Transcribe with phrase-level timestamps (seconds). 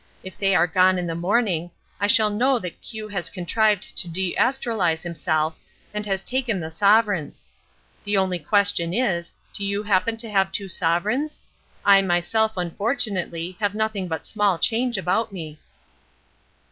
[0.23, 1.69] If they are gone in the morning,
[1.99, 5.59] I shall know that Q has contrived to de astralise himself,
[5.93, 7.47] and has taken the sovereigns.
[8.03, 11.39] The only question is, do you happen to have two sovereigns?
[11.85, 15.59] I myself, unfortunately, have nothing but small change about me."